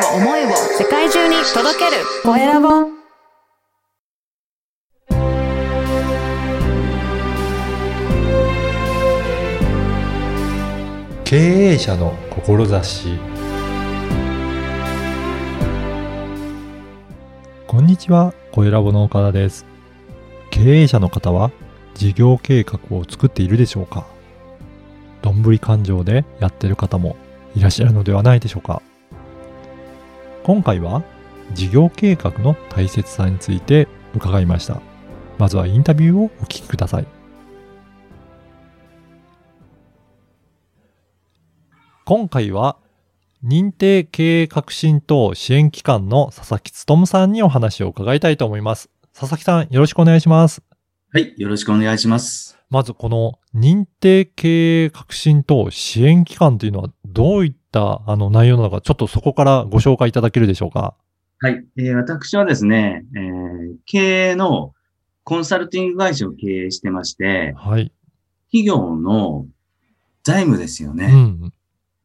[0.00, 2.02] を思いを世界中に届ける。
[2.22, 3.00] コエラボ
[11.24, 13.18] 経営者の志。
[17.68, 19.64] こんにちは、コエラボの岡田です。
[20.50, 21.52] 経営者の方は
[21.94, 24.06] 事業計画を作っているでしょうか。
[25.22, 27.16] どんぶり勘定でやってる方も
[27.54, 28.82] いらっしゃるのではないでしょうか。
[30.50, 31.04] 今回は
[31.52, 33.86] 事業計画の大切さについて
[34.16, 34.82] 伺いました。
[35.38, 37.06] まずはインタビューをお聞きください。
[42.04, 42.78] 今回は
[43.44, 48.90] 認定経営革新等支援機関の佐々木努さんにお話を伺いたいと思います。
[49.14, 50.64] 佐々木さん、よろしくお願いします。
[51.12, 52.58] はい、よろしくお願いします。
[52.70, 60.94] まずこの認定経営革新等支援機関というのはどういったあの内容なのか、ちょっとそこからご紹介いただけるでしょうか？
[61.40, 64.74] はい、えー私はですね、えー経営の
[65.22, 67.92] コンサルティング会社を経営してまして、はい。
[68.46, 69.46] 企業の
[70.24, 71.06] 財務ですようね。
[71.12, 71.52] ん。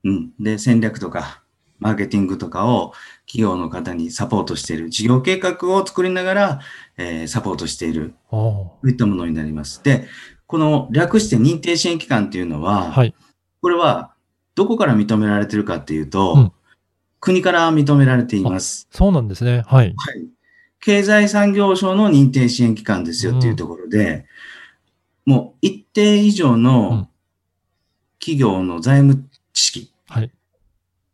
[0.03, 0.31] うん。
[0.39, 1.43] で、戦略とか、
[1.79, 2.93] マーケティングとかを
[3.25, 6.59] 企業の方にサポートしている、事業計画を作りながら、
[6.97, 9.83] えーサポートしている、そういったものになります。
[9.83, 10.07] で、
[10.45, 13.15] この略して認定支援機関っていうのは、はい。
[13.61, 14.13] これは
[14.55, 16.51] どこから認められているかっていうと、うん
[17.21, 18.87] 国から認められています。
[18.91, 19.63] そうなんですね。
[19.65, 19.87] はい。
[19.87, 19.95] はい。
[20.79, 24.25] 経済産業省の認定支援機関ですよっていうところで、
[25.25, 27.09] もう一定以上うんの
[28.19, 30.31] 企業の財務知識、はい。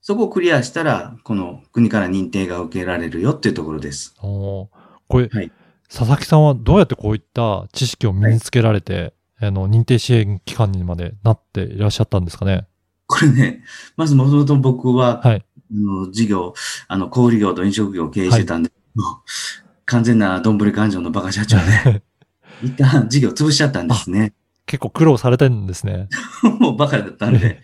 [0.02, 4.14] そこをクリアしたら、この国から認定が受けられるよっていうところです。
[4.22, 4.67] おー
[5.08, 5.52] これ、はい
[5.88, 12.66] 佐々木さんはどうやってこういった知識を身につけられて、あの、認定支援機関にまでなっていらっしゃったんですかね？
[13.12, 13.64] これね、
[13.98, 15.45] まずもともと僕は、はい。
[15.70, 16.54] あの事業、
[16.88, 19.08] あの、小売業と飲食業を経営してたんで、もう
[19.86, 22.03] 完全などんぶり勘定のバカ社長で、
[22.64, 24.34] 一旦事業潰しちゃったんですね。
[24.66, 26.08] 結構苦労されてるんですね。
[26.59, 27.62] もうバカだったんで。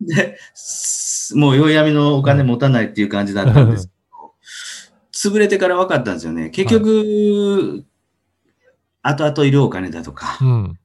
[0.00, 3.92] で、すもう弱闇のお金持たないっていう感じだったんですけ
[5.20, 6.48] ど、潰れてから分かったんですよね。
[6.48, 7.84] 結局、
[9.02, 10.78] 後々いるお金だとかう、ん。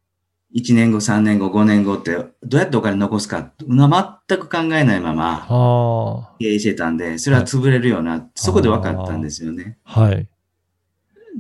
[0.55, 9.77] 1年後、3年後、5年後って、どうやってお金残すか、全く考えないままあ経営してたんで、それは潰れるよな、そこで分かったんですよね。
[9.83, 10.01] あ。
[10.01, 10.27] はい。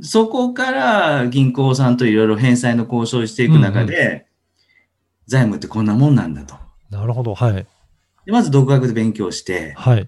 [0.01, 4.27] そこから銀行さんといろいろ返済の交渉をしていく中で、
[5.25, 6.55] 財務ってこんなもんなんだと。
[6.89, 7.33] なるほど。
[7.33, 7.53] はい。
[8.25, 10.07] でまず独学で勉強して、はい。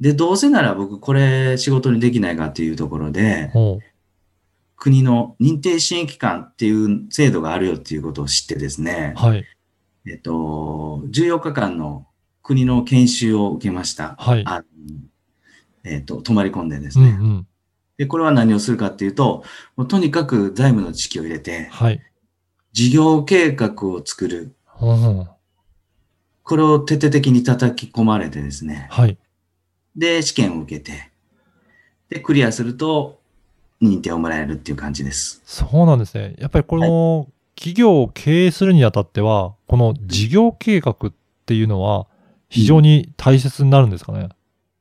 [0.00, 3.50] で、どうせなら僕これ仕事にできないかっていうところで、
[4.84, 9.42] 国の認定支援機関っていう制度があるよっていうことを知ってですね、はい。
[10.06, 12.06] えっと、14日間の
[12.42, 14.14] 国の研修を受けました。
[14.18, 14.44] はい。
[15.84, 17.16] えっと、泊まり込んでですね。
[17.18, 17.46] うんうん。
[17.96, 19.42] で、これは何をするかっていうと、
[19.74, 22.02] もうとにかく財務の知識を入れて、はい。
[22.72, 24.54] 事業計画を作る。
[24.82, 25.28] うん
[26.42, 28.88] これを徹底的に叩き込まれてですね。
[28.90, 29.16] はい。
[29.96, 31.10] で、試験を受けて、
[32.10, 33.23] で、クリアすると
[33.84, 35.42] 認定をもらえるっていう感じです。
[35.44, 36.34] そうなんですね。
[36.38, 41.12] やっぱりこの企業を経営するにあたっては、この事業計画っ
[41.46, 42.06] ていうのは
[42.48, 44.28] 非常に大切になるんですかね？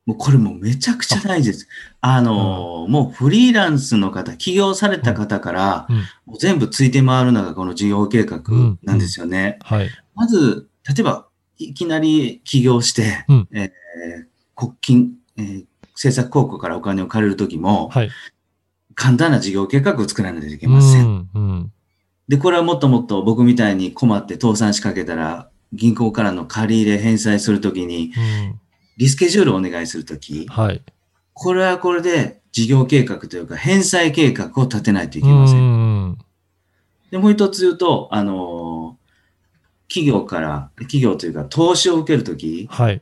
[0.06, 1.68] もうこれもうめちゃくちゃ大事です。
[2.02, 5.98] あのーもうフリーランスの方、起業された方から、うん。
[6.26, 8.42] もう全部ついて回るのがこの事業計画
[8.84, 9.60] なんですよね。
[9.62, 9.90] はい。
[10.14, 11.28] まず、例えば、
[11.58, 13.72] いきなり起業して、うんえー
[14.56, 18.10] 国金、えー政策高校からお金を借りるときも、はい。
[18.96, 21.06] 簡単な事業計画を作らないといけうません。
[21.06, 21.30] ん。
[21.34, 21.72] うん。
[22.28, 28.60] で、これはもっともっと僕みたいに困って倒産しかけたら、銀行からの借り入れ返済するときに、うん。
[28.98, 30.82] リスケジュールをお願いするとき、はい。
[31.34, 36.10] これはこれで事業計画というか返済計画を立てないといけうません。
[36.12, 36.18] ん。
[37.10, 39.04] で、もう一つ言うと、あのー
[39.94, 43.02] 企業から、企業というか投資を受けるとき、はい。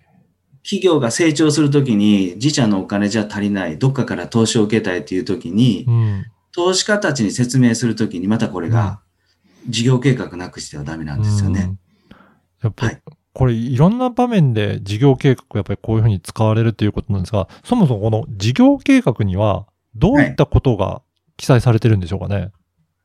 [0.63, 6.25] 企業が成長するときに自社のお金じゃ足りない、どっかから投資を受けたいっていうときにう、ん。
[6.53, 8.99] 投資家たちに説明するときにまたこれが
[9.69, 11.61] 事業計画なくしてはダメなんですよね。
[11.61, 11.79] うん。
[12.61, 13.01] やっぱりはい、
[13.33, 19.65] これいろんな場面で事業計画やっぱりこういうふうに使われるっていうことなんですが、そもそもこの事業計画には
[19.95, 21.01] どういったことが
[21.37, 22.51] 記載されてるんでしょうかね？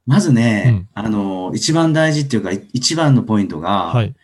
[0.06, 4.14] まずね、あのー一番大事っていうか、い一番のポイントが、はい。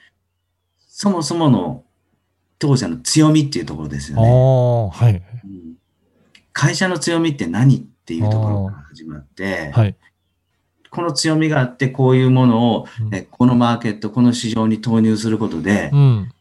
[0.89, 1.85] そもそもの
[2.63, 4.29] 当社の強みっていうところですよあね。
[4.31, 5.23] あ、はい。
[5.45, 5.73] うん
[6.55, 9.97] 会社の強みって何っていうところから始まって、はい。
[10.91, 16.33] この強みがあって、こういうものを、うんえこのマーケット、この市場に投入することでう、ん。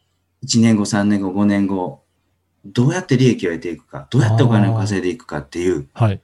[0.44, 2.02] 1年後、3年後、5年後、
[2.66, 6.20] どうやって利益を得ていくか、どうやってお金を稼いでいくかっていうはい。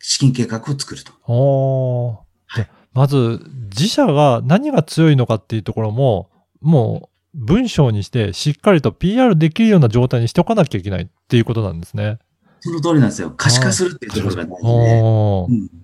[0.00, 1.12] 資金計画を作ると。
[1.26, 6.30] おーでまず、自社が何が強いのかっていうところも、
[6.60, 12.18] もう文章にしてしっかりと PR できるような状態にしておかなきゃいけないっていうことなんですね。
[12.60, 13.32] その通りなんですよ。
[13.36, 15.00] 可視化するっていうところが大事で。
[15.00, 15.82] うん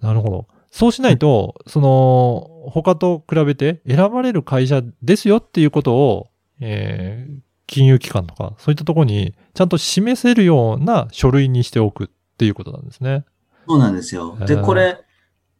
[0.00, 0.46] なるほど。
[0.70, 6.28] そうしないと、その、他と比べて選ばれる会社ですよっていうことを、
[6.60, 13.24] えー金融機関とか、そういったところにちゃんと示せるような書類にしておくっていうことなんですね。
[13.68, 14.36] そうなんですよ。
[14.46, 15.00] で、これ、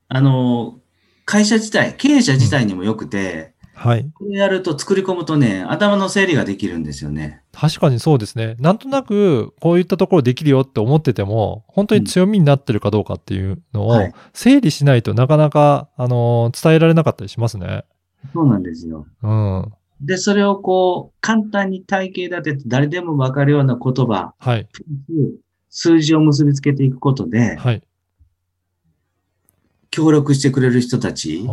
[0.08, 0.78] あの、
[1.24, 4.10] 会社自体、経営者自体にも良くて、はい。
[4.14, 7.42] これやると作り込むとね、頭の整理ができるんですよね。
[7.52, 8.56] 確かにそうですね。
[8.58, 17.84] なんとなく、こういったところできるよって思ってても、本当に強みになってるかどうかっていうのをはい、整理しないとなかなか、あの、伝えられなかったりしますね。
[18.32, 19.06] そうなんですよ。
[19.22, 19.72] うん。
[20.00, 24.66] で、それをこう、簡単に体系立てて誰でもわかるような言葉、はい。
[25.68, 27.82] 数字を結びつけていくことで、はい。
[29.90, 31.46] 協力してくれる人たち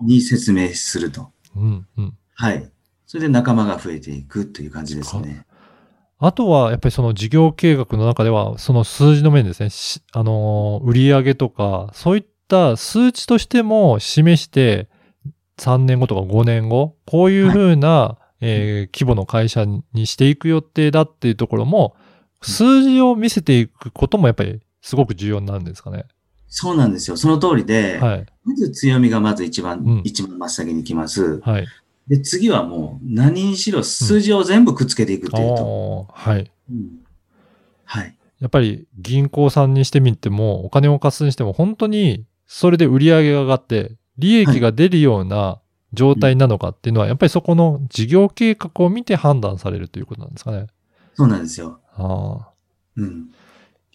[0.00, 1.32] に説明すると。
[1.58, 2.18] うん、うん。
[2.34, 2.70] はい。
[3.06, 5.46] それで仲間が増えていくという感じですね。
[6.18, 9.70] あとは、やっぱりその事業計画の中では、その数字の面ですね。
[9.70, 14.88] しあのー、売上とか、そういった数値としても示して、
[15.58, 21.96] 3年後とか5年後、こういうふうな、えー規模の会社にしていく予定だっていうところも、
[22.42, 26.04] 数字を見せていくこともやっぱりすごく重要になるんですかね。
[26.48, 27.16] そうなんですよ。
[27.16, 28.26] その通りで、はい。
[28.44, 31.40] まず強みがまず一番、うん一番真っ先に来ます。
[31.40, 31.66] はい。
[32.08, 35.64] で、次はもう何にしろ数字を全部くっつけていくというと。
[35.64, 36.50] おーはい。
[36.70, 36.98] うん
[37.84, 38.14] はい。
[38.40, 45.60] やっぱり銀行さんにしてみても、お金を貸すにしても、本当にそれで売り上げが上がって、利益が出るような
[45.92, 50.66] 状態なのかっていうのは、やっぱりそこの事業計画を見て判断されるということなんですかね。
[51.14, 51.80] そうなんですよ。
[51.94, 52.48] あ
[52.96, 53.28] うん。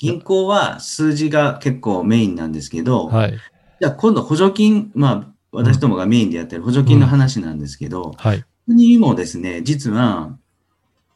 [0.04, 3.16] 銀行は数字が結構メインなんですけど、あ。
[3.16, 3.38] はい。
[3.80, 8.44] じゃあ今度補助金、まあ私どもがメインでやってる補助金の話なんですけど、はい。
[8.68, 10.38] 国もですね、実は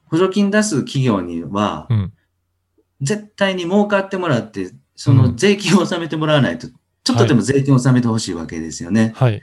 [0.05, 2.13] 補助金出す企業にはう、ん。
[3.01, 6.67] 絶対に儲かってもらって、その税金を納めてもらわないと、
[7.03, 9.11] ちょっとでも税金を納めてほしいわけですよね。
[9.15, 9.41] はい。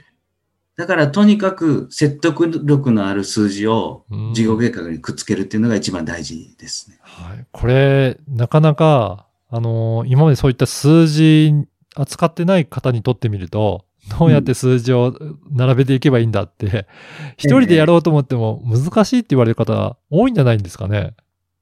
[0.75, 6.97] だからとにかく説得力のある数字をうん事業計画にくっつけるっていうのが一番大事ですね。
[7.01, 7.45] はい。
[7.51, 9.24] これ、なかなか、
[9.55, 11.53] あのー今までそういった数字
[11.95, 13.85] 扱ってない方にとってみると、
[14.19, 15.17] どうやって数字を
[15.49, 16.87] 並べていけばいいんだって、
[17.37, 21.15] 一人でやろうと思っても難しいって言われる方多いんじゃないんですかね。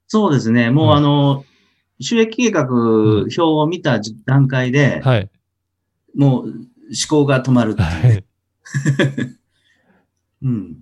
[0.08, 0.70] そうですね。
[0.70, 1.44] もう、うんあの、
[2.00, 5.30] 収益計画表を見た段階で、はい。
[6.16, 6.54] もう思
[7.08, 8.24] 考が止まるはね。
[10.42, 10.44] い。
[10.46, 10.76] うん。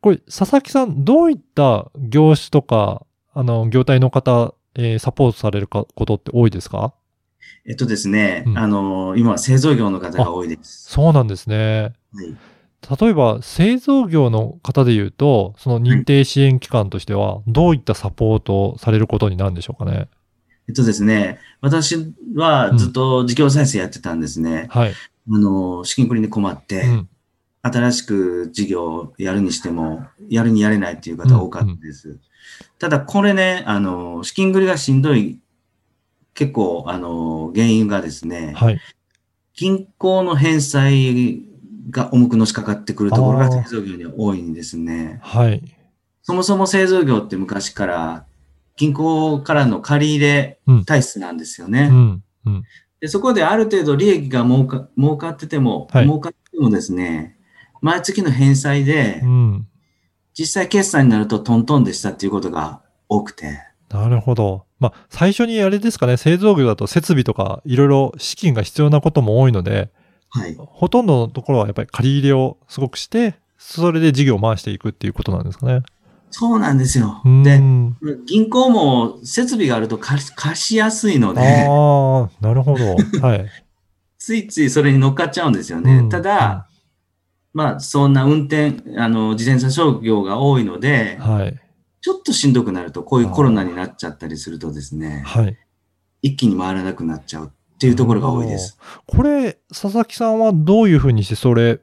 [0.00, 6.94] これ、佐々木さん、どういった業種とか、あの、業態の方、えーサポートされるかことって多いですか？
[7.66, 10.90] えっとですね、うんあの、今は製造業の方が多いです。
[10.90, 11.92] そうなんですね。
[12.12, 12.36] はい。
[13.00, 20.08] 例えば、製造業の方で言うと、その認定支援機関としては、どういったサポートをされることになるんでしょうかね？
[20.68, 21.96] えっとですね、私
[22.34, 24.66] はずっと事業再生やってたんですね。
[24.70, 24.92] はい。
[24.92, 24.94] あ
[25.38, 27.08] の、資金繰りに困って、うん。
[27.62, 32.18] 新しく事業をやるにしても、やるにやれないっていう方多かったです。
[32.78, 35.38] ただ、これね、あの、資金繰りがしんどい、
[36.34, 38.80] 結構、あの、原因がですね、はい。
[39.54, 41.42] 銀行の返済
[41.90, 45.20] が重くのしかかってくるところが製造業には多いんですね。
[45.22, 45.62] はい。
[46.22, 48.24] そもそも製造業って昔から
[48.76, 51.88] 銀行からの借り入れうん体質なんですよね。
[51.90, 52.24] うん。
[52.46, 52.64] うん。
[53.00, 57.36] でそこである程度利益が儲か儲かってても、はい儲かってもですね、
[57.80, 59.68] 毎月の返済でう、ん。
[60.34, 63.58] 実際決算になるとトントンでしたっていうことが多くて。
[63.90, 64.64] なるほど。
[64.80, 69.90] まあ、最初にあれですかね、製造業だと設備とかいろいろ資金が必要なことも多いので、
[70.30, 70.56] はい。
[70.56, 75.82] ほとんどのところはやっぱり借り入れをすごくして、それで事業を回していくっていうことなんですかね。
[76.30, 77.28] そうなんですよう。
[77.28, 77.42] ん。
[77.42, 77.60] で、
[78.26, 82.96] 銀行も設備があると貸し貸しやすいので、ああ、なるほど。
[83.20, 83.46] はい。
[84.18, 85.98] ついついそれに乗っかっちゃうんですよね。
[85.98, 86.68] うんただ、
[87.54, 91.58] まあ、そんな運転、あの、自転車商業が多いので、はい。
[92.00, 95.56] ちょっとしんどくなると、こういうコロナになっちゃったりするとですね、はい。
[96.22, 98.78] 一気に回らなくなっちゃうっていうところが多いです。
[99.06, 101.80] これ、佐々木さんはどういうふうにしてそれ、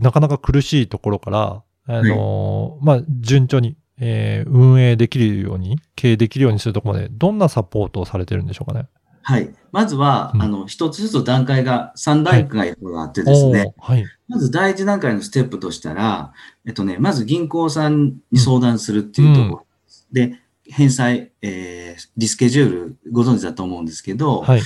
[0.00, 8.88] なかなか苦しいところから、あのーまあ、順調に、えー運営できるように、経営できるようにするところまで、どんなサポートをされてるんでしょうかね？
[9.28, 9.54] はい。
[9.72, 14.02] まずは、うんあの、一つずつ段階が、3段階があってですね、はい。
[14.26, 16.32] まず第一段階のステップとしたら、
[16.66, 19.66] えっとね、まず銀行さんに相談するっていうところ。
[20.10, 24.62] で、返済、えーリスケジュールご存知だと思うんですけど、はい。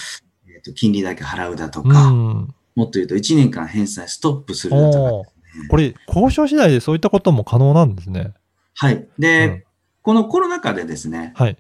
[0.47, 2.55] えーと金利だけ払うだとうか、ん。
[2.77, 5.27] もっと言うと1年間返済ストップするだとか、おー
[5.71, 8.33] これ、交渉次第でそういったことも可能なんですね。
[8.75, 9.09] はい。
[9.19, 9.63] で、うん
[10.05, 11.57] このコロナ禍でですね、はい。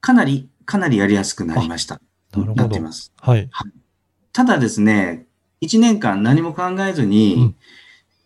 [0.00, 2.00] かなり、かなりやりやすくなりました。
[2.40, 2.80] なってい。
[2.80, 3.12] ます。
[3.20, 3.50] はい。
[4.32, 5.26] ただですね、
[5.60, 7.56] 1年間何も考えずうにん、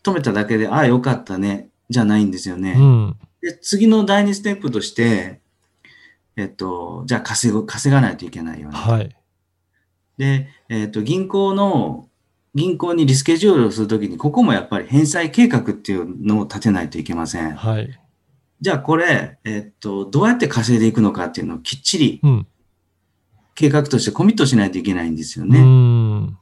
[0.02, 2.74] 止めただけで、ああ、よかったね、じゃないんですよね。
[2.78, 3.16] うん。
[3.40, 5.40] で、次の第2ステップとして、
[6.36, 8.76] えっと、じゃあ稼ぐ、稼がないといけないよね。
[8.76, 9.16] はい。
[10.18, 12.08] で、えっと、銀行の、
[12.54, 17.54] 銀行にリスケジュールをするときに、ここもやっぱり返済計画っていうのを立てないといけません。
[17.54, 17.90] はい。
[18.60, 22.46] じゃあこれ、えっと、どうやって稼いでいくのかっていうのをきっちりうん。
[23.56, 25.60] 計画としてコミットしないといけないんですようね。
[25.60, 26.38] ん。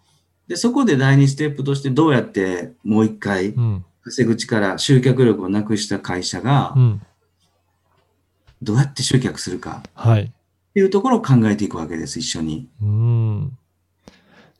[0.48, 3.84] で、そこで第2ステップとしてどうやってもう一回うん。
[4.02, 7.02] 稼ぐ力、集客力をなくした会社がうん。
[8.62, 10.22] どうやって集客するかはい。
[10.24, 10.30] っ
[10.74, 12.68] ていうところを考えていくわけです、一緒に。
[12.82, 13.56] うん。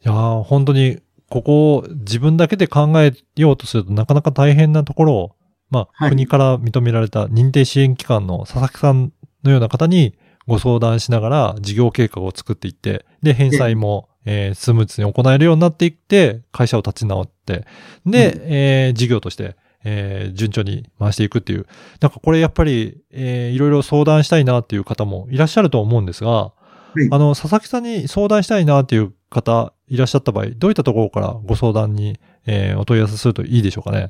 [0.04, 5.32] いやー本当に、ここを自分だけで考えようとするとなかなか大変なところを、
[5.70, 10.14] まあ、はい国から認められた認定支援機関の佐々木さんのような方に
[10.46, 17.66] ご相談しながら事業計画を作っていって、で、返済も、えースムーズに行えるようになっていって、会社を立ち直って、
[18.06, 21.66] で、うんえー事業として、えー順調に回していくっていう。
[22.00, 26.52] なんかこれやっぱり、えーいろいろ相談したいなっていう方もいらっしゃると思うんですが、
[26.96, 34.08] いあの、佐々木さんに相談したいなっていう方いらっしゃった場合、どういったところからご相談に、えーお問い合わせするといいでしょうかね？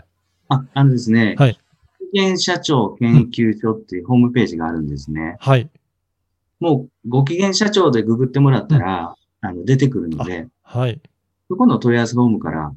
[0.49, 1.59] あ、あのですね、はい。
[2.15, 5.37] 保険社長研究所っていうホームページがあるんですね。
[5.41, 5.69] はい。
[6.65, 10.99] もう、ご機嫌社長でググってもらったら、あの、出てくるので、はい。
[11.51, 12.73] そこの問い合わせフォームから、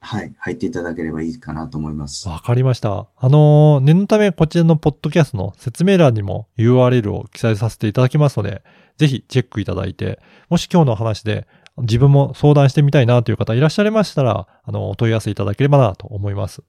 [0.00, 2.26] はい、入っていただければいいかなと思います。
[2.26, 3.06] わかりました。
[3.16, 8.62] あのー念のためこちらのポッドキャストの説明欄にも URL を記載させていただきますので、
[8.96, 11.46] ぜひチェックいただいて、もし今日の話で
[11.78, 16.62] 自分も相談してみたいなという方いらっしゃいましたら、あの、お問い合わせいただければなと思います。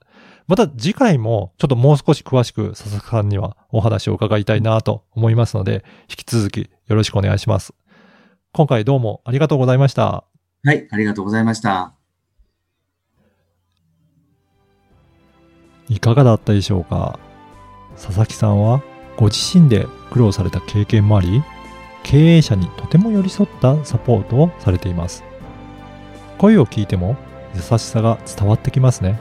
[0.47, 7.73] また次回もちょっともう少し詳しく佐々木さんにはお話を伺いたいなと思いますので、引き続きよろしくお願いします。
[8.51, 10.23] 今回どうもありがとうございました。
[10.63, 11.93] はい、ありがとうございました。
[15.87, 17.19] いかがだったでしょうか？
[17.95, 18.81] 佐々木さんは
[19.17, 21.43] ご自身で苦労された経験もあり、
[22.05, 25.23] 経営者にとても寄り添ったサポートをされています。
[26.37, 27.17] 声を聞いても
[27.55, 29.19] 優しさが伝わってきますね。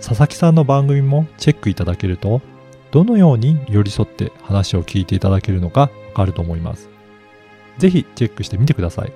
[0.00, 2.40] 佐々木さんの番組もチェックいただけると、
[2.92, 6.88] どのように寄り添って話を聞いていただけるのかわかると思います。
[7.78, 9.12] ぜひチェックしてみてください。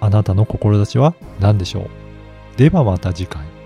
[0.00, 1.88] あなたの志は何でしょう？
[2.56, 3.57] ではまた次回。